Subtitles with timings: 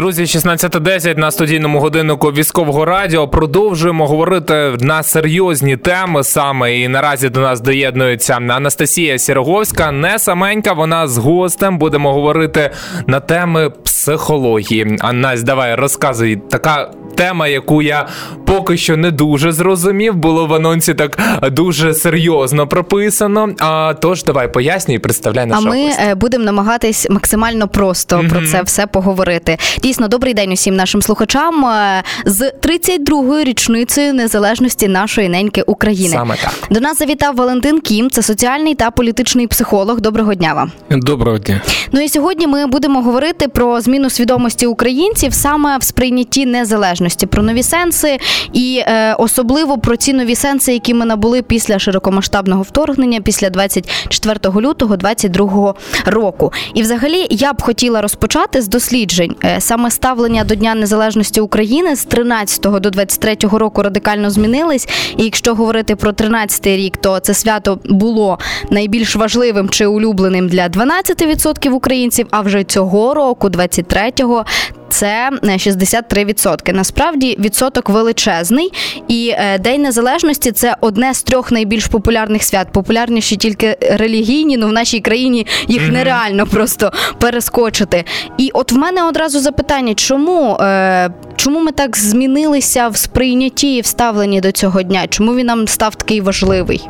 [0.00, 3.28] Друзі, 16.10 на студійному годиннику військового радіо.
[3.28, 6.78] Продовжуємо говорити на серйозні теми саме.
[6.78, 9.92] І наразі до нас доєднується Анастасія Сіроговська.
[9.92, 11.78] Не саменька, вона з гостем.
[11.78, 12.70] Будемо говорити
[13.06, 14.96] на теми психології.
[15.00, 16.36] Анась, давай розказуй.
[16.36, 18.08] Така тема, яку я
[18.46, 20.14] поки що не дуже зрозумів.
[20.14, 21.18] Було в анонсі так
[21.52, 23.48] дуже серйозно прописано.
[23.58, 26.02] А тож давай пояснюй і представляй А ми гостя.
[26.02, 29.58] е, будемо намагатись максимально просто про це все поговорити.
[29.82, 36.08] Дійсно, добрий день усім нашим слухачам е, з 32-ю річницею незалежності нашої неньки України.
[36.16, 36.52] Саме так.
[36.70, 40.00] До нас завітав Валентин Кім, це соціальний та політичний психолог.
[40.00, 40.72] Доброго дня вам.
[40.90, 41.60] Доброго дня.
[41.92, 47.42] Ну і сьогодні ми будемо говорити про зміну свідомості українців саме в сприйнятті незалежності, про
[47.42, 48.18] нові сенси
[48.52, 54.38] і е, особливо про ці нові сенси, які ми набули після широкомасштабного вторгнення, після 24
[54.56, 55.74] лютого 2022
[56.06, 56.52] року.
[56.74, 59.36] І взагалі я б хотіла розпочати з досліджень.
[59.44, 64.88] Е, Саме ставлення до Дня Незалежності України з 13 до 23 року радикально змінились.
[65.16, 68.38] І якщо говорити про 13 рік, то це свято було
[68.70, 72.26] найбільш важливим чи улюбленим для 12% українців.
[72.30, 74.44] А вже цього року, 23-го,
[74.90, 76.72] це е, 63%.
[76.72, 78.72] Насправді відсоток величезний.
[79.08, 82.68] І е, День Незалежності це одне з трьох найбільш популярних свят.
[82.72, 88.04] Популярніші тільки релігійні, ну в нашій країні їх нереально просто перескочити.
[88.38, 93.80] І от в мене одразу запитання: чому, е, чому ми так змінилися в сприйнятті і
[93.80, 95.06] в ставленні до цього дня?
[95.08, 96.88] Чому він нам став такий важливий?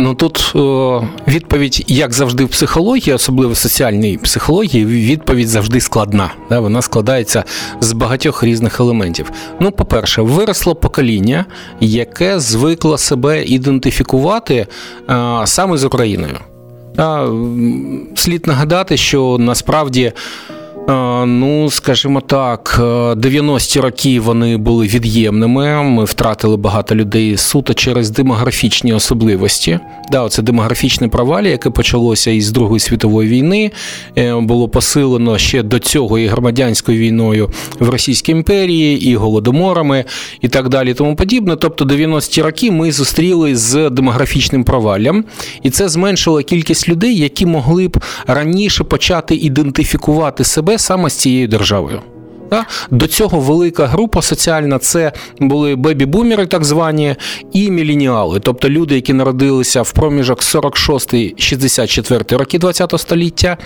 [0.00, 6.30] Ну тут о, відповідь, як завжди, в психології, особливо в соціальній психології, відповідь завжди складна.
[6.50, 6.60] Да?
[6.60, 7.44] Вона складається
[7.80, 9.30] з багатьох різних елементів.
[9.60, 11.44] Ну, по-перше, виросло покоління,
[11.80, 14.66] яке звикло себе ідентифікувати
[15.06, 16.38] а, саме з Україною.
[18.14, 20.12] Слід нагадати, що насправді.
[20.88, 22.82] Е, Ну, скажімо так, е,
[23.14, 25.82] 90-ті роки вони були від'ємними.
[25.82, 29.80] Ми втратили багато людей суто через демографічні особливості.
[30.10, 33.70] Да, оце демографічне провалі, яке почалося із Другої світової війни,
[34.18, 40.04] е, було посилено ще до цього і громадянською війною в Російській імперії, і голодоморами,
[40.40, 41.56] і так далі, тому подібне.
[41.56, 45.24] Тобто, 90-ті роки ми зустріли з демографічним проваллям,
[45.62, 51.48] і це зменшило кількість людей, які могли б раніше почати ідентифікувати себе саме з цією
[51.48, 52.02] державою.
[52.90, 57.16] До цього велика група соціальна це були бебі-бумери, так звані,
[57.52, 63.56] і міленіали, тобто люди, які народилися в проміжок 46-64 роки ХХ століття,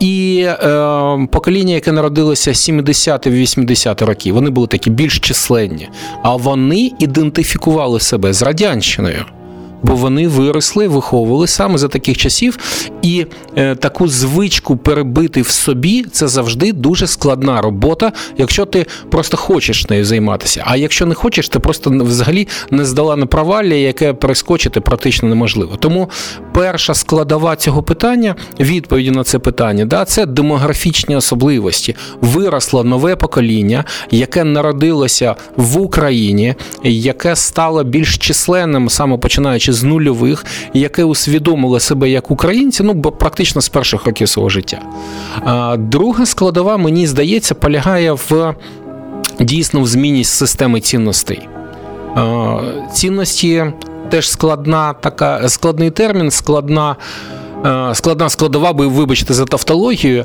[0.00, 5.88] і е, покоління, яке народилося 70-80 роки, вони були такі більш численні,
[6.22, 9.24] а вони ідентифікували себе з радянщиною.
[9.82, 12.58] Бо вони виросли, виховували саме за таких часів,
[13.02, 13.26] і
[13.56, 19.88] е, таку звичку перебити в собі це завжди дуже складна робота, якщо ти просто хочеш
[19.88, 20.62] нею займатися.
[20.66, 25.76] А якщо не хочеш, ти просто взагалі не здала на провалля, яке перескочити практично неможливо.
[25.76, 26.10] Тому
[26.52, 31.96] перша складова цього питання, відповіді на це питання, да, це демографічні особливості.
[32.20, 36.54] Виросло нове покоління, яке народилося в Україні,
[36.84, 40.44] яке стало більш численним, саме починаючи з нульових,
[40.74, 44.78] яке усвідомило себе як українці, ну бо практично з перших років свого життя.
[45.78, 48.54] Друга складова, мені здається, полягає в
[49.40, 51.48] дійсно в зміні системи цінностей.
[52.92, 53.64] Цінності
[54.08, 56.96] теж складна така складний термін, складна.
[57.92, 60.24] Складна складова, би вибачте за тавтологію,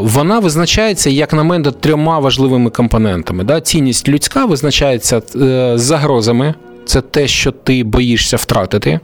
[0.00, 3.60] вона визначається, як на мене, трьома важливими компонентами.
[3.60, 6.54] Цінність людська визначається е, загрозами,
[6.86, 9.00] це те, що ти боїшся втратити.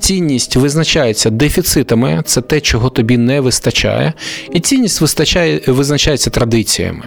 [0.00, 4.12] Цінність визначається дефіцитами, це те, чого тобі не вистачає.
[4.52, 7.04] І цінність вистачає, визначається традиціями.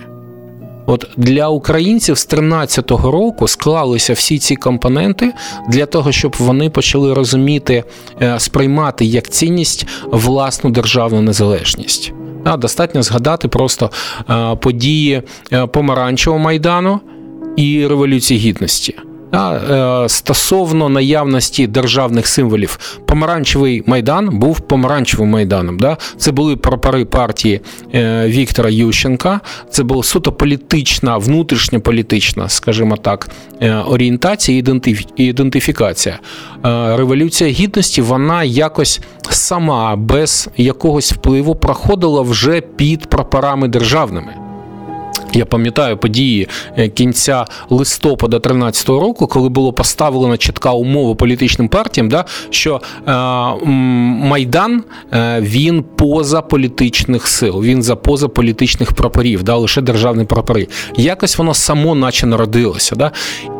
[0.86, 5.34] От для українців з 13-го року склалися всі ці компоненти
[5.70, 7.84] для того, щоб вони почали розуміти,
[8.22, 12.14] е, сприймати як цінність власну державну незалежність.
[12.58, 13.92] Достатньо згадати просто
[14.30, 15.22] е, події
[15.54, 17.00] е, помаранчевого майдану
[17.56, 18.96] і Революції Гідності.
[19.34, 25.80] Е, стосовно наявності державних символів, помаранчевий майдан був помаранчевим майданом.
[25.80, 25.98] Да?
[26.18, 27.62] Це були прапори партії
[27.94, 29.40] е, Віктора Ющенка.
[29.70, 33.30] Це була суто політична, внутрішньополітична, скажімо так,
[33.62, 34.64] е, орієнтація
[35.16, 36.20] і ідентифікація.
[36.98, 44.45] Революція гідності вона якось сама без якогось впливу проходила вже під прапорами державними.
[45.36, 46.48] Я пам'ятаю події
[46.78, 53.12] е, кінця листопада 2013 року, коли було поставлена чітка умова політичним партіям, да, що е,
[54.28, 54.84] Майдан
[55.14, 60.68] е, він поза політичних сил, він за поза політичних прапорів, да, лише державні прапори.
[60.98, 62.96] Якось воно само наче народилося.
[62.96, 63.12] Да?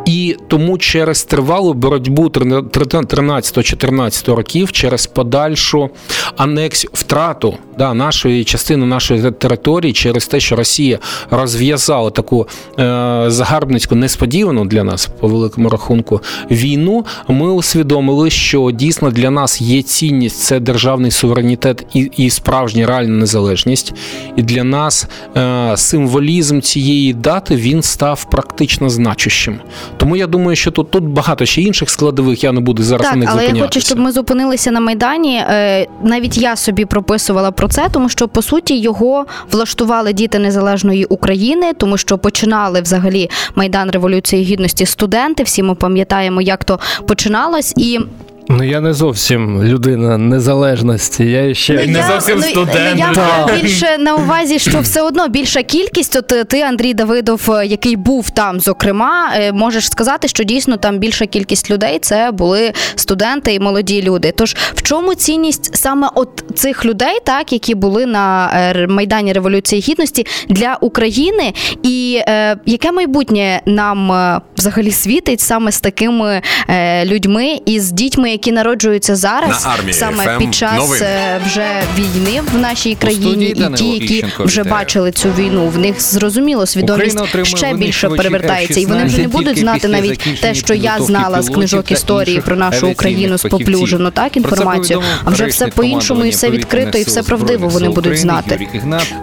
[0.06, 5.90] І тому через тривалу боротьбу 13-14 років, через подальшу
[6.38, 11.00] анексію, втрату да, нашої частини нашої території, через те, що Росія
[11.32, 11.65] розв'язала
[12.14, 12.48] таку
[12.80, 16.22] е, загарбницьку несподівану для нас по великому рахунку
[16.52, 22.88] війну, ми усвідомили, що дійсно для нас є цінність це державний суверенітет і, і справжня
[22.88, 23.94] реальна незалежність.
[24.36, 25.08] І для нас
[25.38, 29.60] е, символізм цієї дати він став практично значущим.
[29.98, 32.44] Тому я думаю, що тут тут багато ще інших складових.
[32.44, 35.38] Я не буду зараз Так, на них але я хочу, щоб ми зупинилися на майдані.
[35.38, 41.06] Е, Навіть я собі прописувала про це, тому що по суті його влаштували діти незалежної
[41.06, 41.45] України,
[41.78, 45.44] тому що починали взагалі майдан революції гідності студенти.
[45.44, 48.00] Всі ми пам'ятаємо, як то починалось, і
[48.50, 51.26] Ну я не зовсім людина незалежності.
[51.26, 53.00] Я ще Не я, зовсім студент.
[53.00, 56.16] Я маю більше на увазі, що все одно більша кількість.
[56.16, 60.78] От е, ти, Андрій Давидов, е, який був там, зокрема, е, можеш сказати, що дійсно
[60.78, 64.34] там більша кількість людей це були студенти і молоді люди.
[64.38, 68.50] Тож в чому цінність саме от цих людей, так які були на
[68.90, 71.54] майдані революції гідності для України,
[71.84, 74.12] і е, яке майбутнє нам
[74.58, 79.94] взагалі світить саме з такими е, людьми і з дітьми, які народжуються зараз, На армії
[79.94, 81.06] саме FM під час новини.
[81.06, 81.66] е, вже
[81.98, 87.20] війни в нашій країні, і ті, які вже бачили цю війну, в них зрозуміло свідомість
[87.44, 91.50] ще більше перевертається, і вони вже не будуть знати навіть те, що я знала з
[91.50, 93.50] книжок історії про нашу Україну фахівців.
[93.50, 95.02] споплюжену, так інформацію.
[95.24, 98.68] А вже все по-іншому і все відкрито, і все правдиво вони будуть знати.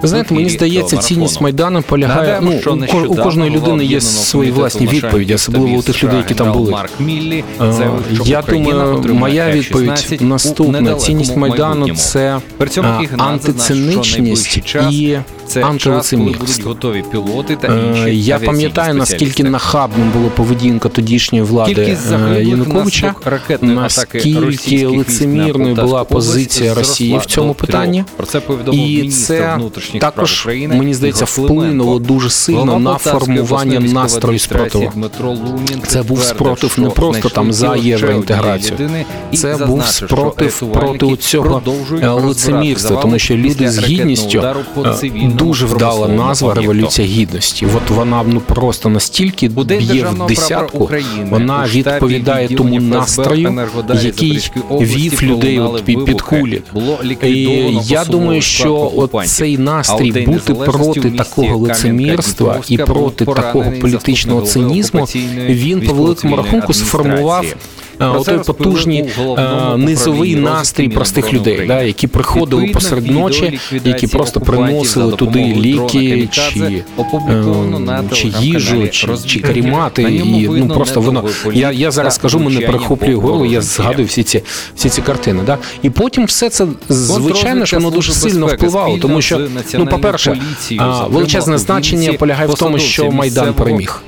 [0.02, 2.40] Ви знаєте, мені здається, цінність майдану полягає.
[2.42, 2.60] Ну
[3.08, 6.70] у кожної людини є свої власні відповіді, особливо у тих людей, які там були.
[6.72, 7.90] Марк Міллі Е,
[8.24, 10.94] Я думаю, моя F-16 відповідь наступна.
[10.94, 12.40] Цінність майдану це
[13.18, 15.18] антициничність і
[15.52, 20.88] це час, коли будуть готові пілоти та Е, інші Я пам'ятаю, наскільки нахабним була поведінка
[20.88, 23.14] тодішньої влади е, Януковича.
[23.60, 28.04] Наскільки лицемірною була позиція Росії в цьому питанні.
[28.16, 30.76] Про це повідомив міністр це внутрішніх також, України.
[30.76, 34.92] мені здається, вплинуло дуже сильно на формування настрою спротиву.
[35.86, 38.78] Це був спротив не просто там за євроінтеграцію.
[39.34, 41.62] Це був спротив проти цього
[42.02, 44.42] лицемірства, тому що люди з гідністю
[45.44, 46.54] дуже вдала назва.
[46.54, 47.66] Революція Гідності.
[47.76, 50.84] От вона ну просто настільки б'є в десятку.
[50.84, 53.68] України Вона відповідає тому настрою,
[54.02, 56.62] який вів людей от під, під кулі.
[56.72, 63.72] Було І я думаю, що от цей настрій бути проти такого лицемірства і проти такого
[63.80, 65.04] політичного цинізму,
[65.48, 67.44] він по великому рахунку сформував
[68.02, 74.06] е, отой потужний головному е, низовий настрій простих людей, да, які приходили посеред ночі, які
[74.06, 76.84] просто приносили туди ліки чи,
[77.28, 80.02] е, чи їжу, чи, чи карімати.
[80.02, 83.46] І ну просто воно я, я зараз та кажу, мене перехоплює по горло.
[83.46, 84.42] Я згадую всі ці
[84.76, 85.42] всі ці картини.
[85.46, 85.58] Да?
[85.82, 89.98] І потім все це звичайно, що воно дуже сильно впливало, тому що ну, а,
[90.60, 94.02] зокрема, величезне значення полягає в тому, що Майдан переміг.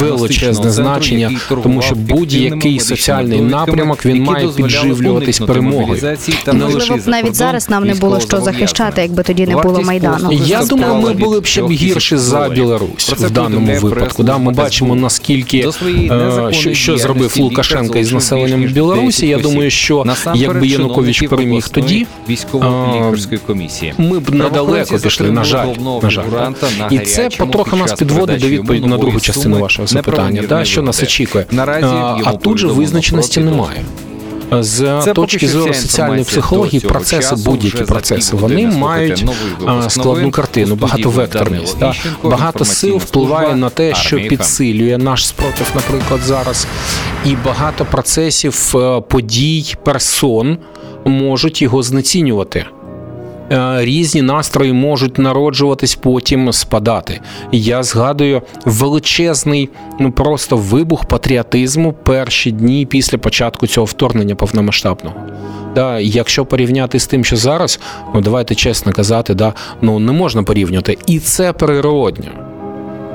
[0.00, 1.30] Величезне значення,
[1.62, 6.00] тому що будь-який медичними соціальний напрямок він має підживлюватись перемогою.
[6.44, 9.56] та Не Можливо, лише за навіть зараз нам не було що захищати, якби тоді не
[9.56, 10.32] було майдану.
[10.32, 12.48] Я думаю, ми були б ще б гірші за.
[12.48, 14.22] Білорусь в даному випадку.
[14.22, 19.26] Да, ми бачимо наскільки е, що, що зробив Лукашенко із населенням Білорусі.
[19.26, 20.04] Я думаю, що
[20.34, 23.94] якби Янукович переміг тоді, військово-лікарської комісії.
[23.98, 25.30] ми б недалеко пішли.
[25.30, 25.66] На жаль,
[26.02, 26.24] на жаль.
[26.78, 30.42] на І це потроху нас підводить до відповіді на другу частину вашого запитання.
[30.48, 31.46] Да, що нас очікує?
[31.50, 31.86] Наразі
[32.24, 33.84] А, тут же повідомлено визначеності немає.
[34.60, 39.24] З Це точки зору соціальної психології, процеси, будь-які процеси, вони мають
[39.60, 41.78] новий складну картину, багатовекторність.
[41.78, 46.66] Та Багато сил впливає на те, що підсилює наш спротив, наприклад, зараз.
[47.26, 50.58] І багато процесів, е, подій, персон
[51.04, 52.66] можуть його знецінювати.
[53.52, 57.20] Е, Різні настрої можуть народжуватись, потім спадати.
[57.52, 59.68] Я згадую величезний,
[60.00, 65.16] ну просто вибух патріотизму перші дні після початку цього вторгнення повномасштабного.
[65.74, 67.80] Да, якщо порівняти з тим, що зараз,
[68.14, 70.98] ну давайте чесно казати, да, ну не можна порівнювати.
[71.06, 72.51] І це природньо.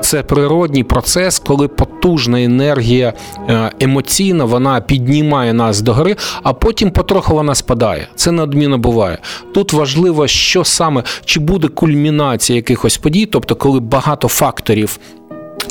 [0.00, 3.12] Це природній процес, коли потужна енергія
[3.48, 8.08] е, емоційна, вона піднімає нас до гори, а потім потроху вона спадає.
[8.14, 9.18] Це неодмінно буває.
[9.54, 14.98] Тут важливо, що саме чи буде кульмінація якихось подій, тобто коли багато факторів.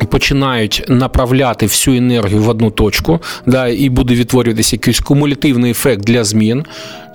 [0.09, 6.23] Починають направляти всю енергію в одну точку, да, і буде відтворюватися якийсь кумулятивний ефект для
[6.23, 6.65] змін.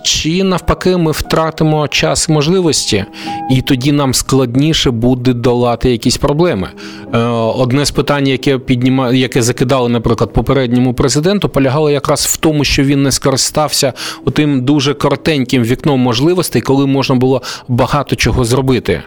[0.02, 3.04] Чи навпаки, ми втратимо час і можливості,
[3.50, 6.68] і тоді нам складніше буде долати якісь проблеми.
[7.14, 7.18] Е,
[7.56, 12.82] Одне з питань, яке підніма, яке закидали, наприклад, попередньому президенту, полягало якраз в тому, що
[12.82, 13.92] він не скористався
[14.32, 19.02] тим дуже коротеньким вікном можливостей, коли можна було багато чого зробити.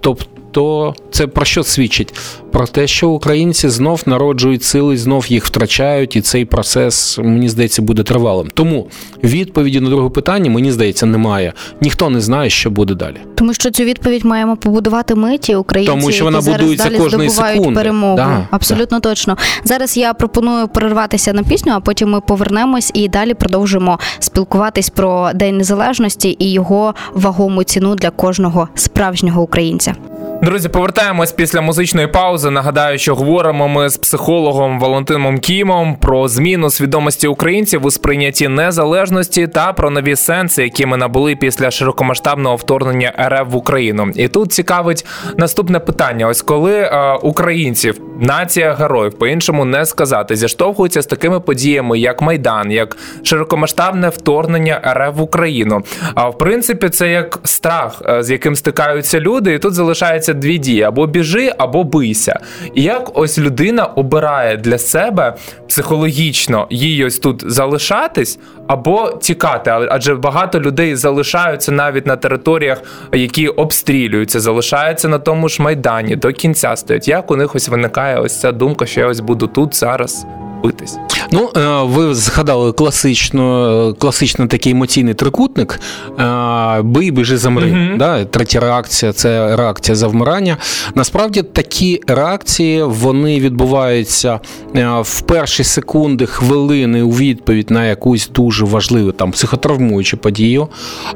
[0.00, 2.14] Тобто, це про що свідчить?
[2.56, 7.82] Про те, що українці знов народжують сили, знов їх втрачають, і цей процес, мені здається,
[7.82, 8.48] буде тривалим.
[8.54, 8.88] Тому
[9.24, 11.52] відповіді на друге питання, мені здається, немає.
[11.80, 13.16] Ніхто не знає, що буде далі.
[13.34, 16.98] Тому що цю відповідь маємо побудувати ми, ті українці, Тому що вона які зараз далі
[16.98, 17.80] кожної здобувають секунди.
[17.80, 18.16] перемогу.
[18.16, 19.36] Да, Абсолютно точно.
[19.64, 25.30] Зараз я пропоную перерватися на пісню, а потім ми повернемось і далі продовжимо спілкуватись про
[25.34, 29.94] День Незалежності і його вагому ціну для кожного справжнього українця.
[30.42, 32.45] Друзі, повертаємось після музичної паузи.
[32.50, 39.46] Нагадаю, що говоримо ми з психологом Валентином Кімом про зміну свідомості українців у сприйнятті незалежності
[39.46, 44.10] та про нові сенси, які ми набули після широкомасштабного вторгнення РФ в Україну.
[44.14, 51.02] І тут цікавить наступне питання: ось коли е, українців, нація героїв, по-іншому не сказати, зіштовхуються
[51.02, 55.82] з такими подіями, як Майдан, як широкомасштабне вторгнення РФ в Україну.
[56.14, 60.58] А в принципі, це як страх, е, з яким стикаються люди, і тут залишається дві
[60.58, 62.35] дії: або біжи, або бийся.
[62.74, 65.34] І як ось людина обирає для себе
[65.68, 73.48] психологічно їй ось тут залишатись або тікати, адже багато людей залишаються навіть на територіях, які
[73.48, 77.08] обстрілюються, залишаються на тому ж майдані до кінця стоять.
[77.08, 80.26] Як у них ось виникає ось ця думка, що я ось буду тут зараз
[80.62, 80.98] битись?
[81.32, 85.80] Ну, е, ви згадали класично, класичний такий емоційний трикутник.
[86.18, 87.66] е, Бий, біжи, замри.
[87.66, 87.98] Мгм.
[87.98, 88.24] Да?
[88.24, 90.56] Третя реакція це реакція завмирання.
[90.94, 94.40] Насправді такі реакції вони відбуваються
[94.76, 100.68] е, в перші секунди, хвилини у відповідь на якусь дуже важливу там психотравмуючу подію,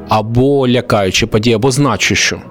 [0.09, 2.41] або лякаючу подію, або значущу.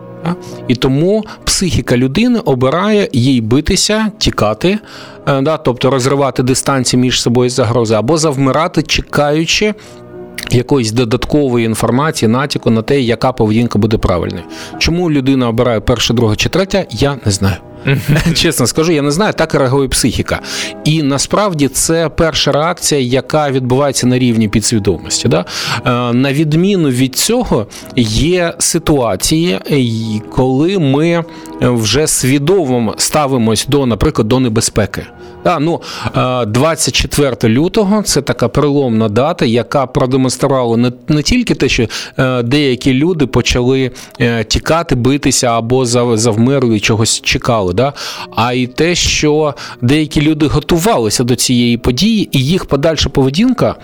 [0.68, 4.78] І тому психіка людини обирає їй битися, тікати,
[5.28, 9.74] е, тобто розривати дистанцію між собою загрози, або завмирати, чекаючи.
[10.50, 14.42] Якоїсь додаткової інформації, натяку на те, яка поведінка буде правильною.
[14.78, 17.56] Чому людина обирає перше, друге чи третє, я не знаю.
[18.34, 20.40] Чесно скажу, я не знаю, так реагує психіка.
[20.84, 25.28] І насправді це перша реакція, яка відбувається на рівні підсвідомості.
[25.28, 25.44] Да?
[25.86, 29.58] Е, На відміну від цього, є ситуації,
[30.30, 31.24] коли ми
[31.60, 35.06] вже свідомо ставимось до, наприклад, до небезпеки.
[35.44, 35.80] Да, ну,
[36.16, 41.86] е, 24 лютого це така переломна дата, яка продемонструвала не, не тільки те, що
[42.18, 47.92] е, деякі люди почали е, тікати, битися або зав- завмерли і чогось чекали, да?
[48.36, 53.76] а й те, що деякі люди готувалися до цієї події, і їх подальша поведінка.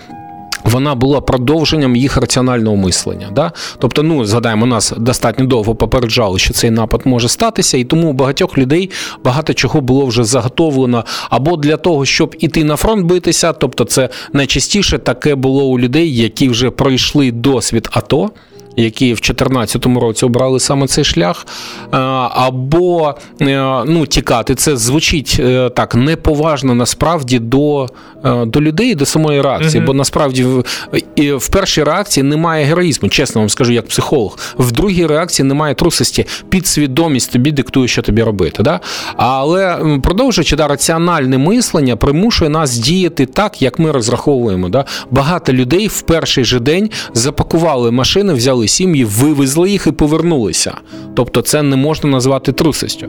[0.63, 3.29] Вона була продовженням їх раціонального мислення.
[3.35, 3.51] Да?
[3.79, 8.13] Тобто, ну згадаємо, нас достатньо довго попереджали, що цей напад може статися, і тому у
[8.13, 8.89] багатьох людей
[9.23, 13.53] багато чого було вже заготовлено або для того, щоб іти на фронт битися.
[13.53, 18.29] Тобто, це найчастіше таке було у людей, які вже пройшли досвід АТО.
[18.79, 21.47] Які в 2014 році обрали саме цей шлях,
[21.83, 21.97] е,
[22.31, 24.55] або е, ну, тікати.
[24.55, 27.87] Це звучить е, так неповажно насправді до,
[28.45, 29.75] до людей, до самої реакції.
[29.77, 29.85] Мгм.
[29.85, 30.63] Бо насправді в,
[31.17, 34.37] в першій реакції немає героїзму, чесно вам скажу, як психолог.
[34.57, 36.25] В другій реакції немає трусості.
[36.49, 38.63] Підсвідомість тобі диктує, що тобі робити.
[38.63, 38.79] Да?
[39.15, 44.69] Але продовжуючи да, раціональне мислення, примушує нас діяти так, як ми розраховуємо.
[44.69, 44.85] Да?
[45.11, 50.77] Багато людей в перший же день запакували машини, взяли сім'ї, вивезли їх і повернулися.
[51.15, 53.07] Тобто, це не можна назвати трусостю.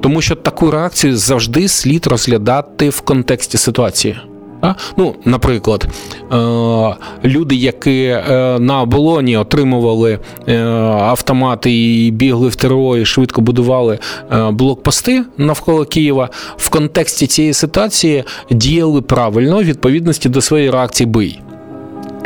[0.00, 4.16] Тому що таку реакцію завжди слід розглядати в контексті ситуації.
[4.60, 4.74] А?
[4.96, 5.88] Ну, наприклад,
[6.32, 6.36] е,
[7.24, 13.98] люди, які е, на оболоні отримували е, автомати і бігли в ТРО і швидко будували
[14.32, 21.06] е, блокпости навколо Києва, в контексті цієї ситуації діяли правильно в відповідності до своєї реакції
[21.06, 21.40] бий.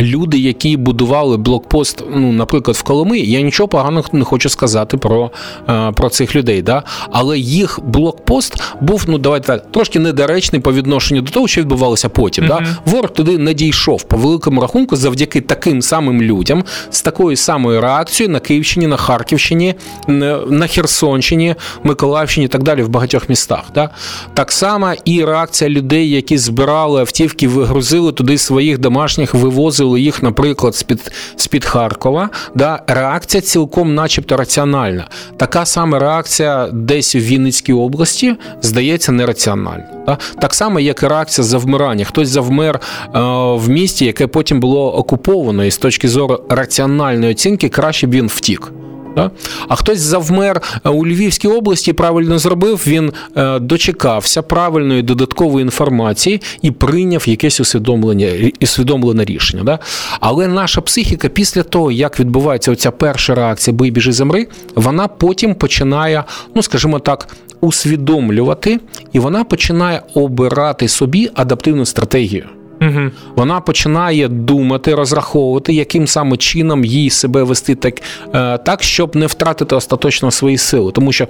[0.02, 5.30] Люди, які будували блокпост, ну, наприклад, в Коломи, я нічого поганого не хочу сказати про,
[5.68, 6.62] е, про цих людей.
[6.62, 6.82] Да?
[7.10, 12.08] Але їх блокпост був, ну давайте так, трошки недоречний по відношенню до того, що відбувалося
[12.08, 12.46] потім.
[12.46, 12.66] Да?
[12.86, 18.32] Ворог туди не дійшов по великому рахунку завдяки таким самим людям з такою самою реакцією
[18.32, 19.74] на Київщині, на Харківщині,
[20.08, 21.54] на на Херсонщині,
[21.84, 23.64] Миколаївщині і так далі в багатьох містах.
[23.74, 23.90] Да?
[24.34, 30.74] Так само і реакція людей, які збирали автівки, вигрузили туди своїх домашніх, вивозили їх, наприклад,
[30.74, 32.30] з-під, з-під Харкова.
[32.54, 32.82] Да?
[32.86, 35.08] Реакція цілком, начебто, раціональна.
[35.36, 39.86] Така сама реакція десь в Вінницькій області здається нераціональна.
[40.06, 40.18] Да?
[40.40, 42.04] Так само, як і реакція завмирання.
[42.04, 43.10] Хтось завмер е,
[43.56, 48.26] в місті, яке потім було окуповано, і з точки зору раціональної оцінки краще б він
[48.26, 48.72] втік.
[49.16, 49.30] Да?
[49.68, 56.40] А хтось завмер е, у Львівській області, правильно зробив, він е, дочекався правильної додаткової інформації
[56.62, 58.28] і прийняв якесь усвідомлення
[58.62, 59.62] усвідомлене рішення.
[59.64, 59.78] Да?
[60.20, 65.54] Але наша психіка, після того, як відбувається оця перша реакція бий, біжи, замри, вона потім
[65.54, 67.28] починає, ну скажімо так,
[67.60, 68.80] усвідомлювати,
[69.12, 72.44] і вона починає обирати собі адаптивну стратегію.
[72.82, 73.10] Угу.
[73.36, 78.02] Вона починає думати, розраховувати, яким саме чином їй себе вести так,
[78.34, 81.26] е, так щоб не втратити остаточно свої сили, тому що.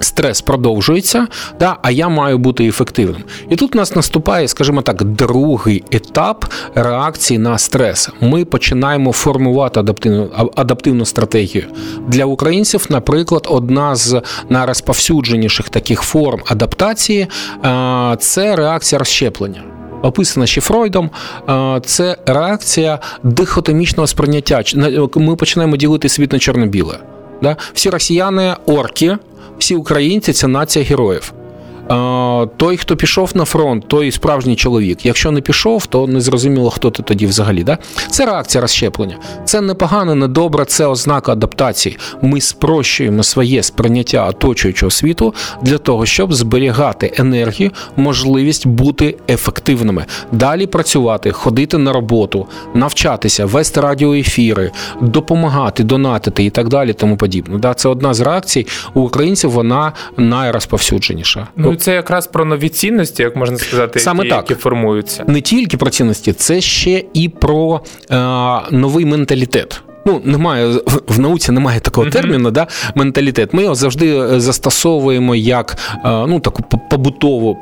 [0.00, 1.26] Стрес продовжується,
[1.60, 3.22] да, а я маю бути ефективним.
[3.50, 8.10] І тут у нас наступає, скажімо так, другий етап реакції на стрес.
[8.20, 11.64] Ми починаємо формувати адаптивну адаптивну стратегію
[12.08, 12.86] для українців.
[12.90, 17.26] Наприклад, одна з найрозповсюдженіших таких форм адаптації
[17.64, 19.71] е, це реакція розщеплення
[20.02, 21.10] описана ще Фройдом,
[21.84, 24.62] це реакція дихотомічного сприйняття.
[25.16, 26.98] Ми починаємо ділити світ на чорно-біле.
[27.72, 29.18] Всі росіяни орки,
[29.58, 31.32] всі українці це нація героїв
[32.56, 35.06] той, хто пішов на фронт, той справжній чоловік.
[35.06, 37.64] Якщо не пішов, то не зрозуміло, хто ти тоді взагалі.
[37.64, 37.78] Да?
[38.10, 39.16] Це реакція розщеплення.
[39.44, 41.98] Це не погано, не добре, це ознака адаптації.
[42.22, 50.66] Ми спрощуємо своє сприйняття оточуючого світу для того, щоб зберігати енергію, можливість бути ефективними, далі
[50.66, 54.70] працювати, ходити на роботу, навчатися, вести радіоефіри,
[55.00, 56.92] допомагати, донатити і так далі.
[56.92, 57.58] Тому подібне.
[57.58, 57.74] Да?
[57.74, 59.50] Це одна з реакцій у українців.
[59.50, 61.46] Вона найрозповсюдженіша.
[61.72, 64.50] Ну це якраз про нові цінності, як можна сказати, Саме які, так.
[64.50, 65.24] які формуються.
[65.26, 68.16] Не тільки про цінності, це ще і про е,
[68.70, 69.82] новий менталітет.
[70.06, 72.12] Ну, немає в науці немає такого mm-hmm.
[72.12, 73.54] терміну, да, менталітет.
[73.54, 77.56] Ми його завжди е, застосовуємо як е, ну, таку побутову,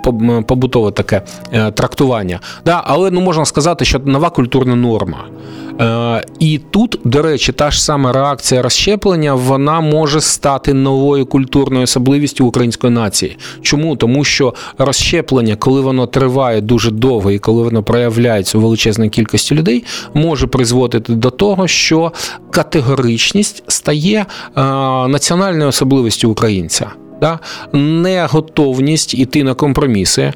[0.47, 2.41] побутове таке е, трактування.
[2.65, 5.25] Да, Але ну, можна сказати, що нова культурна норма.
[6.39, 12.47] І тут, до речі, та ж сама реакція розщеплення вона може стати новою культурною особливістю
[12.47, 13.37] української нації.
[13.63, 13.97] Чому?
[13.97, 19.55] Тому що розщеплення, коли воно триває дуже довго і коли воно проявляється у величезній кількості
[19.55, 19.85] людей,
[20.15, 22.13] може призводити до того, що
[22.51, 24.27] категоричність стає
[25.09, 26.91] національною особливістю українця
[27.21, 27.39] да?
[27.73, 30.33] не готовність іти на компроміси, е,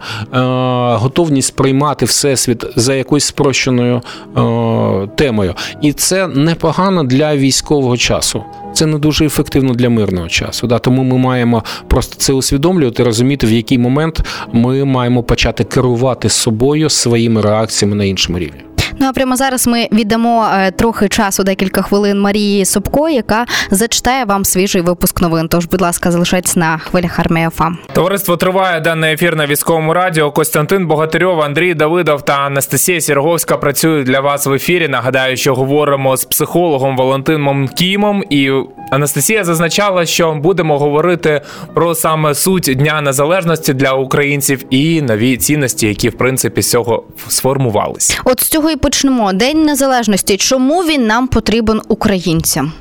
[0.95, 4.03] готовність приймати всесвіт за якоюсь спрощеною
[4.37, 5.55] е, темою.
[5.83, 8.45] І це непогано для військового часу.
[8.73, 10.67] Це не дуже ефективно для мирного часу.
[10.67, 10.79] Да?
[10.79, 14.21] Тому ми маємо просто це усвідомлювати, розуміти, в який момент
[14.53, 18.61] ми маємо почати керувати собою своїми реакціями на іншому рівні.
[19.01, 24.25] Ну а прямо зараз ми віддамо е, трохи часу, декілька хвилин Марії Собко, яка зачитає
[24.25, 25.49] вам свіжий випуск новин.
[25.49, 27.79] Тож, будь ласка, залишайтесь на хвилях армія ФАМ.
[27.93, 30.31] Товариство триває денний ефір на військовому радіо.
[30.33, 34.89] Костянтин Богатирьов, Андрій Давидов та Анастасія Сірговська працюють для вас в ефірі.
[34.89, 38.25] Нагадаю, що говоримо з психологом Валентином Кімом.
[38.31, 38.51] І
[38.91, 41.41] Анастасія зазначала, що будемо говорити
[41.75, 47.05] про саме суть Дня Незалежності для українців і нові цінності, які в принципі з цього
[47.29, 48.21] сформувались.
[48.25, 49.33] От з цього і почнемо.
[49.33, 50.37] День незалежності.
[50.37, 52.73] Чому він нам потрібен українцям?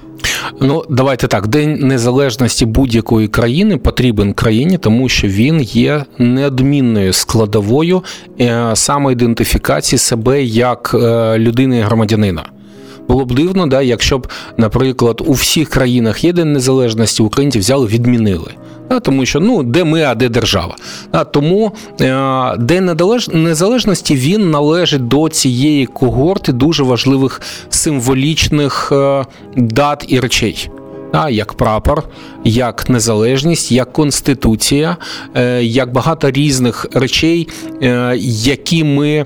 [0.62, 1.48] Ну, давайте так.
[1.48, 8.04] День незалежності будь-якої країни потрібен країні, тому що він є неодмінною складовою
[8.42, 12.44] е, самоідентифікації себе як е, людини і громадянина.
[13.08, 17.88] Було б дивно, да, якщо б, наприклад, у всіх країнах є день незалежності, українці взяли,
[17.88, 18.52] відмінили.
[18.90, 20.76] Да, тому що ну, де ми, а де держава.
[21.12, 22.98] Да, тому е, День
[23.34, 29.26] незалежності він належить до цієї когорти дуже важливих символічних е,
[29.58, 30.70] дат і речей.
[31.14, 32.04] Да, як прапор,
[32.44, 34.98] як незалежність, як конституція,
[35.36, 37.48] е, як багато різних речей,
[37.82, 39.26] е, які ми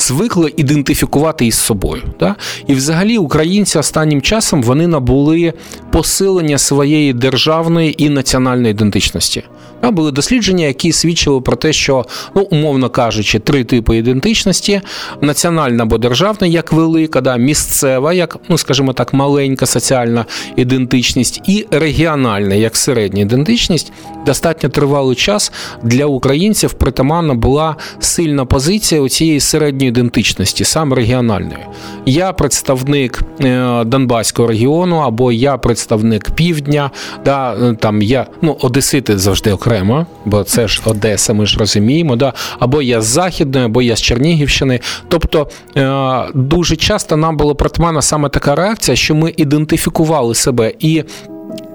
[0.00, 2.02] звикли ідентифікувати із собою.
[2.20, 2.34] Да?
[2.66, 5.52] І взагалі українці останнім часом вони набули
[5.90, 9.44] посилення своєї державної і національної ідентичності.
[9.82, 14.80] Да, були дослідження, які свідчили про те, що, ну, умовно кажучи, три типи ідентичності:
[15.20, 20.24] національна або державна, як велика, да, місцева, як, ну скажімо так, маленька соціальна
[20.56, 23.92] ідентичність, і регіональна, як середня ідентичність,
[24.26, 31.66] достатньо тривалий час для українців притаманна була сильна позиція у цієї середньої ідентичності, саме регіональної.
[32.06, 36.90] Я представник е, Донбаського регіону, або я представник півдня,
[37.24, 42.16] да, е, там я ну, Одесити завжди окремо, бо це ж Одеса, ми ж розуміємо.
[42.16, 44.80] Да, або я з Західної, або я з Чернігівщини.
[45.08, 51.04] Тобто е, дуже часто нам було притаманна саме така реакція, що ми ідентифікували себе і.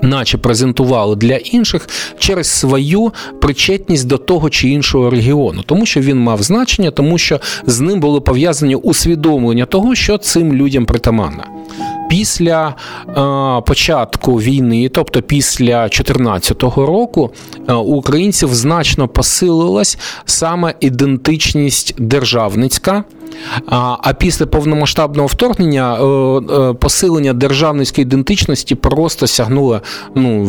[0.05, 6.19] Наче презентували для інших через свою причетність до того чи іншого регіону, тому що він
[6.19, 11.43] мав значення, тому що з ним були пов'язані усвідомлення того, що цим людям притаманно.
[12.09, 17.31] Після е, початку війни, тобто після 2014 року,
[17.67, 23.03] е, у українців значно посилилась саме ідентичність державницька.
[23.67, 26.05] А після повномасштабного вторгнення е,
[26.69, 29.81] е, посилення державницької ідентичності просто сягнуло
[30.15, 30.43] ну,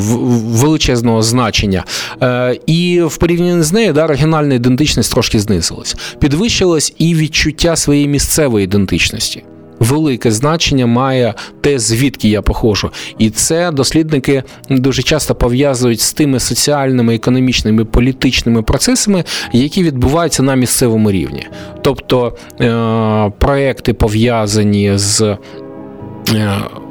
[0.46, 1.84] величезного значення.
[2.22, 5.96] Е, І в порівнянні з нею да, регіональна ідентичність трошки знизилась.
[6.18, 9.44] Підвищилось і відчуття своєї місцевої ідентичності.
[9.80, 12.90] Велике значення має те, звідки я походжу.
[13.18, 20.54] І це дослідники дуже часто пов'язують з тими соціальними, економічними, політичними процесами, які відбуваються на
[20.54, 21.46] місцевому рівні.
[21.82, 25.36] Тобто е- проекти пов'язані з.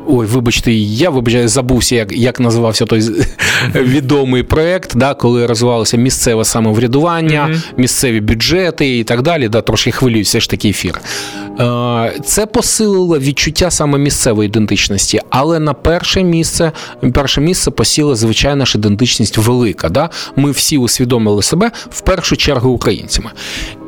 [0.06, 3.02] Е, Ой, вибачте, я вибачаю, забувся, як, як називався той
[3.76, 7.62] відомий проект, да, коли розвивалося місцеве самоврядування, Мгм.
[7.78, 9.50] місцеві бюджети і так далі.
[9.50, 11.02] Да, трошки хвилююсь, все ж таки ефір.
[11.60, 16.72] Е, Це посилило відчуття саме місцевої ідентичності, але на перше місце,
[17.14, 19.90] перше місце посіла звичайна ж ідентичність велика.
[19.90, 20.10] Да?
[20.36, 23.30] Ми всі усвідомили себе в першу чергу українцями.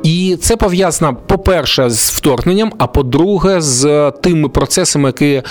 [0.03, 5.43] І це пов'язано, по-перше, з вторгненням, а по-друге, з тими процесами, які е,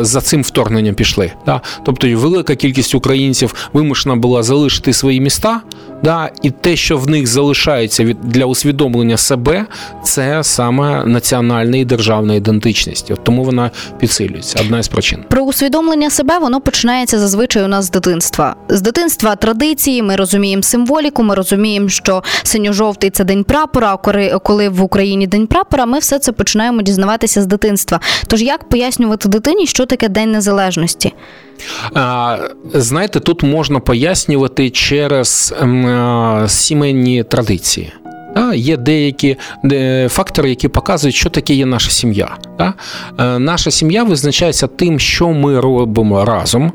[0.00, 1.32] за цим вторгненням пішли.
[1.46, 1.60] Да?
[1.84, 5.60] Тобто велика кількість українців вимушена була залишити свої міста,
[6.02, 6.30] да?
[6.42, 9.66] і те, що в них залишається від для усвідомлення себе,
[10.04, 13.10] це саме національна і державна ідентичність.
[13.10, 14.58] От Тому вона підсилюється.
[14.60, 15.24] Одна із причин.
[15.28, 18.56] Про усвідомлення себе воно починається зазвичай у нас з дитинства.
[18.68, 23.98] З дитинства традиції, ми розуміємо символіку, ми розуміємо, що синьо-жовтий це день прапора.
[24.32, 28.00] А коли, в Україні день прапора, ми все це починаємо дізнаватися з дитинства.
[28.26, 31.12] Тож як пояснювати дитині, що таке День Незалежності?
[32.74, 35.54] Знаєте, тут можна пояснювати через
[36.46, 37.92] сімейні традиції.
[38.54, 42.36] Є деякі де, фактори, які показують, що таке є наша сім'я.
[42.60, 46.72] Е, Наша сім'я визначається тим, що ми робимо разом,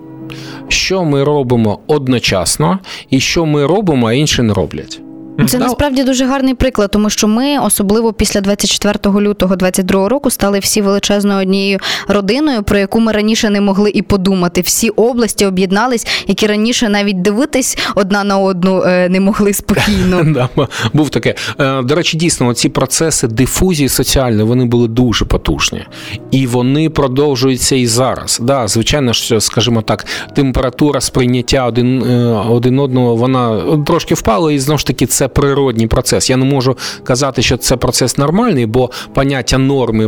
[0.68, 5.02] що ми робимо одночасно, і що ми робимо, а інші не роблять.
[5.48, 10.60] Це насправді дуже гарний приклад, тому що ми, особливо після 24 лютого 22 року, стали
[10.60, 14.62] всі величезною однією родиною, про яку ми раніше не могли і подумати.
[14.62, 20.48] Всі області об'єднались, які раніше навіть дивитись одна на одну е, не могли спокійно.
[20.94, 21.36] Був таке.
[21.60, 25.86] Е, До речі, дійсно, ці процеси дифузії соціальної вони були дуже потужні,
[26.32, 28.40] і вони продовжуються і зараз.
[28.42, 34.60] Да, звичайно, що, скажімо так, температура сприйняття один, е, один одного вона трошки впала, і
[34.60, 36.30] знову ж таки це природній процес.
[36.30, 40.08] Я не можу казати, що це процес нормальний, бо поняття норми,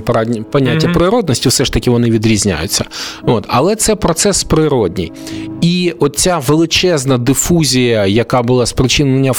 [0.52, 0.94] поняття Мгм.
[0.94, 2.86] природності все ж таки вони відрізняються.
[3.24, 5.12] От, але це процес природній.
[5.62, 9.34] І оця величезна дифузія, яка була спричинена,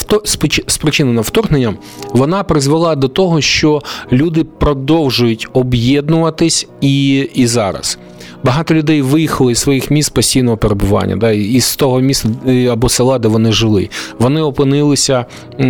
[0.67, 1.77] спричинена вторгненням,
[2.13, 7.99] вона призвела до того, що люди продовжують об'єднуватись і, і зараз.
[8.45, 13.19] Багато людей виїхали з своїх місць постійного перебування, да, із того міста е, або села,
[13.19, 13.89] де вони жили.
[14.19, 15.27] Вони опинилися
[15.61, 15.65] е,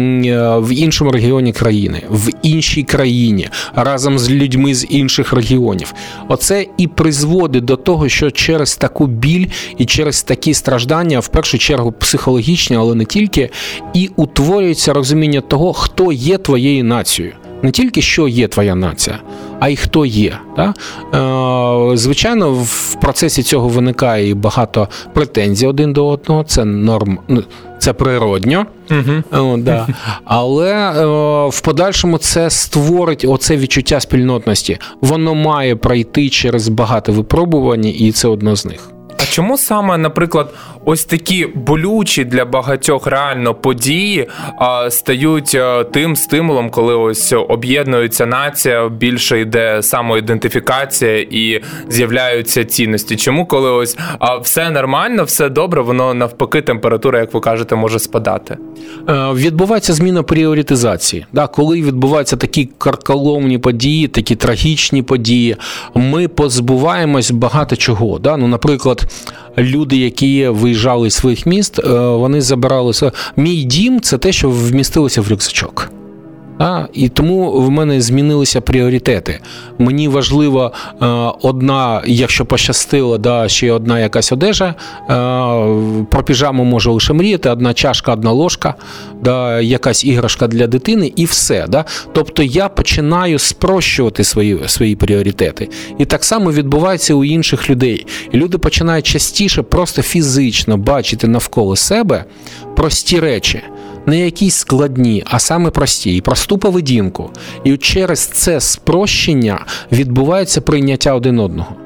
[0.59, 5.95] в іншому регіоні країни, в іншій країні, разом з людьми з інших регіонів.
[6.29, 9.47] Оце і призводить до того, що через таку біль
[9.79, 13.51] і через такі страждання, в першу чергу психологічні, але не тільки,
[13.95, 17.35] і утворюється розуміння того, хто є твоєю нацією.
[17.63, 19.19] Не тільки що є твоя нація,
[19.61, 20.39] а й хто є.
[20.57, 20.75] Да?
[21.93, 26.45] Е, звичайно, в процесі цього виникає і багато претензій один до одного.
[26.45, 27.43] Це норм, ну,
[27.79, 28.67] це природньо.
[28.91, 29.43] Угу.
[29.43, 29.87] О, да.
[30.25, 31.05] Але е,
[31.49, 34.79] в подальшому це створить оце відчуття спільнотності.
[35.01, 38.91] Воно має пройти через багато випробувань, і це одно з них.
[39.23, 40.55] А чому саме, наприклад,
[40.85, 44.29] ось такі болючі для багатьох реально події
[44.59, 53.17] а, стають а, тим стимулом, коли ось об'єднується нація, більше йде самоідентифікація і з'являються цінності?
[53.17, 57.99] Чому, коли ось а, все нормально, все добре, воно навпаки, температура, як ви кажете, може
[57.99, 58.59] спадати?
[59.09, 61.27] Е, Відбувається зміна пріоритизації.
[61.33, 65.57] Да, коли відбуваються такі карколомні події, такі трагічні події,
[65.95, 68.19] ми позбуваємось багато чого.
[68.19, 68.37] Да?
[68.37, 69.08] Ну, наприклад,
[69.59, 72.93] люди, які виїжджали з своїх міст, е, вони забирали
[73.37, 75.91] мій дім це те, що вмістилося в рюкзачок.
[76.59, 79.41] А, і тому в мене змінилися пріоритети.
[79.79, 81.07] Мені важливо е,
[81.43, 84.67] одна, якщо пощастило, да, ще одна якась одежа.
[84.67, 84.75] Е,
[86.11, 88.75] про піжаму можу лише мріяти, одна чашка, одна ложка,
[89.23, 91.67] да, якась іграшка для дитини, і все.
[91.69, 91.85] Да?
[92.13, 95.69] Тобто я починаю спрощувати свої, свої пріоритети.
[95.99, 98.07] І так само відбувається у інших людей.
[98.33, 102.25] І люди починають частіше просто фізично бачити навколо себе
[102.77, 103.63] прості речі
[104.07, 107.31] не якісь складні, а саме прості, і просту поведінку.
[107.65, 111.77] І через це спрощення відбувається прийняття один одного.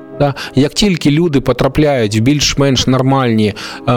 [0.55, 3.93] Як тільки люди потрапляють в більш-менш нормальні, е,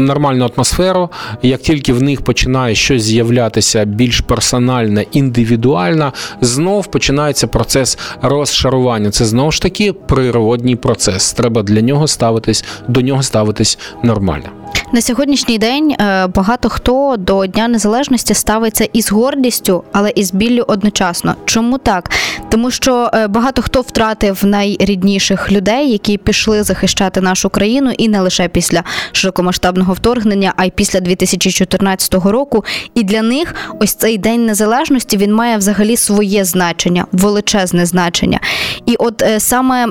[0.00, 1.10] нормальну атмосферу,
[1.42, 9.10] як тільки в них починає щось з'являтися більш персональне, індивідуальне, знов починається процес розшарування.
[9.10, 11.32] Це знову ж таки природній процес.
[11.32, 14.48] Треба для нього ставитись, до нього ставитись нормально.
[14.92, 20.32] На сьогоднішній день е, багато хто до Дня Незалежності ставиться із гордістю, але і з
[20.32, 21.34] біллю одночасно.
[21.44, 22.10] Чому так?
[22.48, 28.20] Тому що е, багато хто втратив найрідніших людей, які пішли захищати нашу країну, і не
[28.20, 32.64] лише після широкомасштабного вторгнення, а й після 2014 року.
[32.94, 38.40] І для них ось цей день незалежності він має взагалі своє значення, величезне значення.
[38.86, 39.86] І от е, саме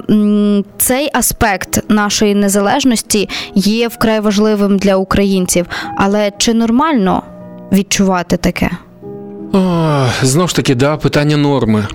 [0.78, 5.66] цей аспект нашої незалежності є вкрай важливим для українців.
[5.98, 7.24] Але чи нормально
[7.72, 8.72] відчувати таке?
[9.54, 11.88] О, знову ж таки, да, питання норми.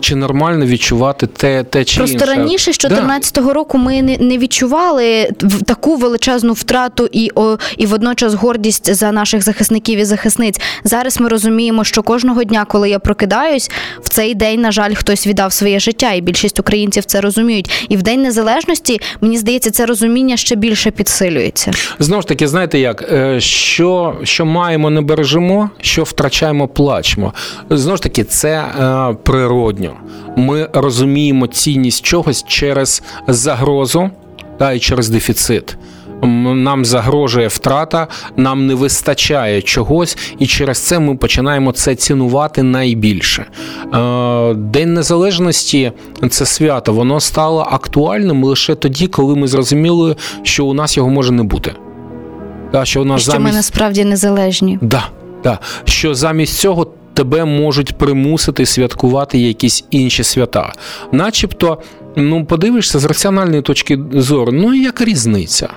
[0.00, 2.26] Чи нормально відчувати те, те чи Просто інше?
[2.26, 5.30] раніше, з 14-го року, ми не, не відчували
[5.66, 10.60] таку величезну втрату і, о, і водночас гордість за наших захисників і захисниць.
[10.84, 13.70] Зараз ми розуміємо, що кожного дня, коли я прокидаюсь,
[14.02, 17.86] в цей день, на жаль, хтось віддав своє життя, і більшість українців це розуміють.
[17.88, 21.70] І в День Незалежності, мені здається, це розуміння ще більше підсилюється.
[21.98, 27.32] Знову ж таки, знаєте як, е, що, що маємо, не бережемо, що втрачаємо, плачемо.
[27.70, 29.16] Знову ж таки, це е,
[29.88, 30.36] природньо.
[30.36, 34.10] Ми розуміємо цінність чогось через загрозу
[34.58, 35.76] та, і через дефіцит.
[36.22, 43.46] Нам загрожує втрата, нам не вистачає чогось, і через це ми починаємо це цінувати найбільше.
[43.94, 45.92] Е, День Незалежності
[46.30, 51.32] це свято, воно стало актуальним лише тоді, коли ми зрозуміли, що у нас його може
[51.32, 51.72] не бути.
[52.72, 54.78] Та, що у нас що ми насправді незалежні.
[54.82, 55.08] Да,
[55.44, 55.58] да.
[55.84, 56.86] Що замість цього
[57.18, 60.72] тебе можуть примусити святкувати якісь інші свята.
[61.12, 61.78] Начебто,
[62.16, 65.68] ну, подивишся з раціональної точки зору, ну яка різниця?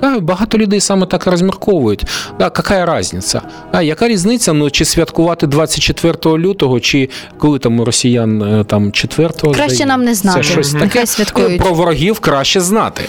[0.00, 2.06] Да, багато людей саме так і розмірковують.
[2.38, 3.42] Да, яка різниця?
[3.72, 7.08] Да, яка різниця, ну, чи святкувати 24 лютого, чи
[7.38, 10.42] коли там у росіян е, там 4 Краще нам не знати.
[10.42, 11.06] Це щось таке.
[11.06, 11.60] святкують.
[11.60, 13.02] Про ворогів краще знати.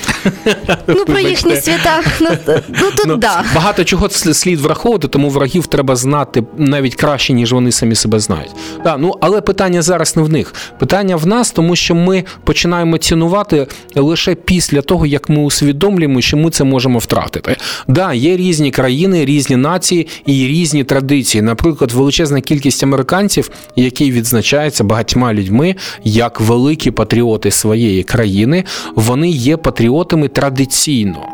[0.88, 2.30] Ну про їхні свята, ну,
[2.70, 3.44] ну тут Ну, да.
[3.56, 8.52] Багато чого слід враховувати, тому ворогів треба знати навіть краще, ніж вони самі себе знають.
[8.84, 10.54] Да, ну, але питання зараз не в них.
[10.80, 16.38] Питання в нас, тому що ми починаємо цінувати лише після того, як ми усвідомлюємо, що
[16.38, 17.56] ми це можемо втратити.
[17.88, 21.42] Да, є різні країни, різні нації і різні традиції.
[21.42, 28.64] Наприклад, величезна кількість американців, які відзначаються багатьма людьми як великі патріоти своєї країни,
[28.96, 31.28] вони є патріотами традиційно.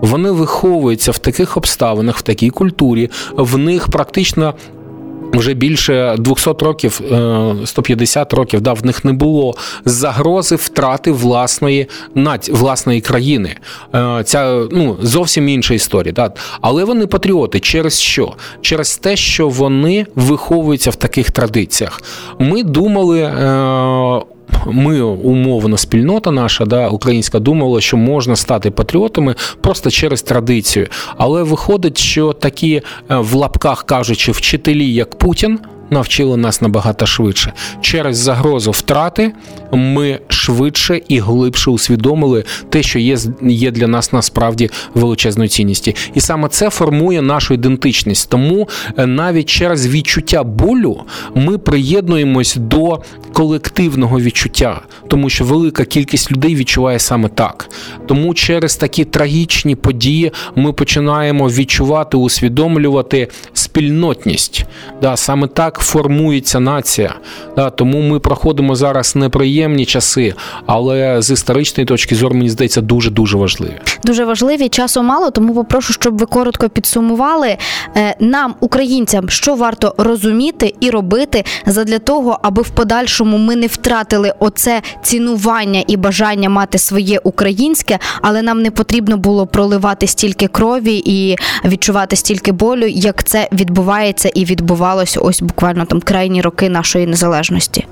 [0.00, 3.10] Вони виховуються в таких обставинах, в такій культурі.
[3.36, 4.54] В них практично
[5.32, 11.86] вже більше 200 років, е, 150 років, да, в них не було загрози втрати власної
[12.14, 13.56] наці- власної країни.
[13.94, 16.12] Е, Ця ну, зовсім інша історія.
[16.12, 16.32] Да.
[16.60, 17.60] Але вони патріоти.
[17.60, 18.32] Через що?
[18.60, 22.02] Через те, що вони виховуються в таких традиціях.
[22.38, 23.32] Ми думали.
[24.70, 30.86] Ми умовно спільнота наша, да, українська думала, що можна стати патріотами просто через традицію.
[31.16, 32.82] Але виходить, що такі е,
[33.16, 35.58] в лапках кажучи, вчителі, як Путін.
[35.90, 37.52] Навчили нас набагато швидше.
[37.80, 39.32] Через загрозу втрати
[39.72, 45.92] ми швидше і глибше усвідомили те, що є, є для нас насправді величезною цінністю.
[46.14, 48.30] І саме це формує нашу ідентичність.
[48.30, 51.00] Тому е, навіть через відчуття болю
[51.34, 57.70] ми приєднуємось до колективного відчуття, тому що велика кількість людей відчуває саме так.
[58.06, 64.64] Тому через такі трагічні події ми починаємо відчувати, усвідомлювати спільнотність.
[65.02, 67.14] Да, саме так формується нація.
[67.56, 70.34] Да, тому ми проходимо зараз неприємні часи,
[70.66, 73.74] але з історичної точки зору мені здається дуже дуже важливі.
[74.04, 77.56] Дуже важливі, часу мало, тому попрошу, щоб ви коротко підсумували
[77.96, 83.66] е, нам, українцям, що варто розуміти і робити задля того, аби в подальшому ми не
[83.66, 90.46] втратили оце цінування і бажання мати своє українське, але нам не потрібно було проливати стільки
[90.46, 96.68] крові і відчувати стільки болю, як це відбувається і відбувалося ось буквально там крайні роки
[96.68, 97.86] нашої незалежності.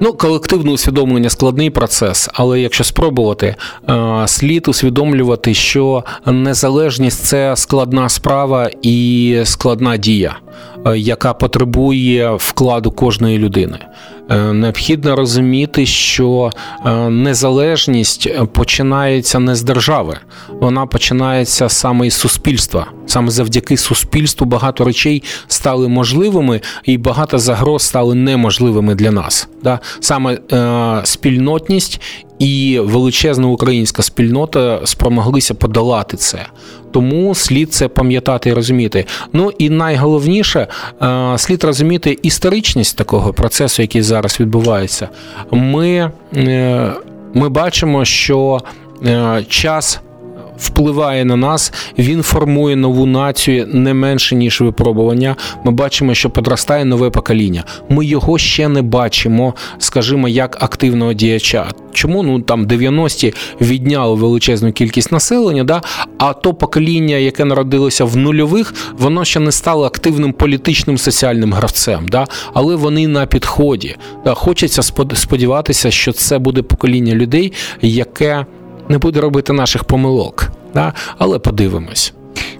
[0.00, 3.56] Ну, колективне усвідомлення складний процес, але якщо спробувати,
[3.88, 10.36] е, слід усвідомлювати, що незалежність це складна справа і складна дія,
[10.96, 13.78] яка потребує вкладу кожної людини.
[14.30, 16.50] Е, Необхідно розуміти, що
[16.86, 20.16] е, незалежність починається не з держави,
[20.48, 22.86] вона починається саме із суспільства.
[23.06, 29.48] Саме завдяки суспільству багато речей стали можливими, і багато загроз стали неможливими для нас.
[30.00, 32.00] Саме е, спільнотність
[32.42, 36.46] і величезна українська спільнота спромоглися подолати це.
[36.90, 39.04] Тому слід це пам'ятати і розуміти.
[39.32, 40.66] Ну і найголовніше,
[41.02, 45.08] е, слід розуміти історичність такого процесу, який зараз відбувається.
[45.50, 46.92] Ми, е,
[47.34, 48.60] ми бачимо, що
[49.06, 50.00] е, час.
[50.58, 55.36] Впливає на нас, він формує нову націю не менше ніж випробування.
[55.64, 57.64] Ми бачимо, що підростає нове покоління.
[57.88, 61.66] Ми його ще не бачимо, скажімо, як активного діяча.
[61.92, 65.82] Чому ну там 90-ті відняли величезну кількість населення, да?
[66.18, 72.08] а то покоління, яке народилося в нульових, воно ще не стало активним політичним соціальним гравцем.
[72.08, 72.26] Да?
[72.54, 73.96] Але вони на підході.
[74.24, 74.34] Да?
[74.34, 78.46] Хочеться спод- сподіватися, що це буде покоління людей, яке
[78.88, 80.50] не буде робити наших помилок.
[80.74, 80.92] Да?
[81.18, 82.14] Але подивимось.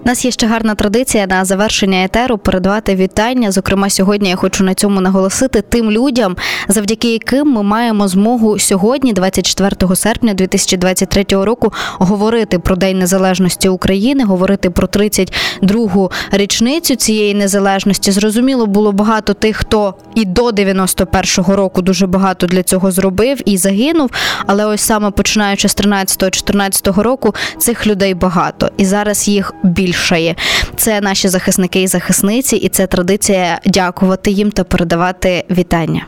[0.05, 3.51] У нас є ще гарна традиція на завершення етеру передавати вітання.
[3.51, 6.37] Зокрема, сьогодні я хочу на цьому наголосити тим людям,
[6.69, 14.25] завдяки яким ми маємо змогу сьогодні, 24 серпня 2023 року, говорити про День Незалежності України,
[14.25, 18.13] говорити про 32-гу річницю цієї незалежності.
[18.13, 23.57] Зрозуміло, було багато тих, хто і до 91-го року дуже багато для цього зробив і
[23.57, 24.11] загинув.
[24.47, 30.35] Але ось саме починаючи з 13-14 року цих людей багато, і зараз їх більшає.
[30.77, 36.07] Це наші захисники і захисниці, і це традиція дякувати їм та передавати вітання.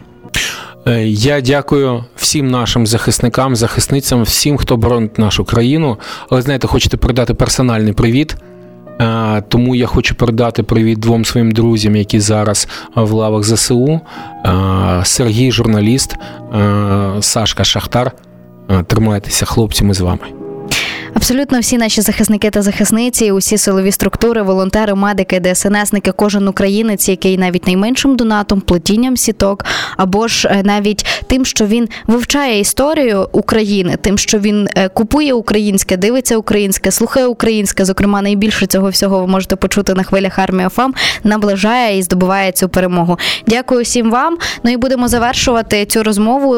[0.86, 5.98] Е, Я дякую всім нашим захисникам, захисницям, всім, хто боронить нашу країну.
[6.30, 8.36] Але знаєте, хочете передати персональний привіт.
[9.00, 14.00] Е, Тому я хочу передати привіт двом своїм друзям, які зараз в лавах ЗСУ.
[14.46, 16.16] Е, Сергій, журналіст,
[16.54, 18.12] е, Сашка Шахтар.
[18.70, 20.43] Е, Тримайтеся, хлопці, ми з вами.
[21.14, 27.38] Абсолютно всі наші захисники та захисниці, усі силові структури, волонтери, медики, ДСНСники, кожен українець, який
[27.38, 29.64] навіть найменшим донатом, плетінням сіток,
[29.96, 35.34] або ж е, навіть тим, що він вивчає історію України, тим, що він е, купує
[35.34, 37.84] українське, дивиться українське, слухає українське.
[37.84, 42.68] Зокрема, найбільше цього всього ви можете почути на хвилях армія ФАМ, наближає і здобуває цю
[42.68, 43.18] перемогу.
[43.46, 44.38] Дякую всім вам.
[44.64, 46.50] Ну і будемо завершувати цю розмову.